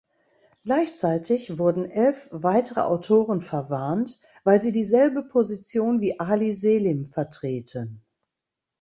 Gleichzeitig 0.63 1.59
wurden 1.59 1.85
elf 1.85 2.27
weitere 2.31 2.79
Autoren 2.79 3.39
verwarnt, 3.41 4.19
weil 4.43 4.59
sie 4.59 4.71
dieselbe 4.71 5.21
Position 5.21 6.01
wie 6.01 6.19
Ali 6.19 6.53
Selim 6.53 7.05
vertreten. 7.05 8.03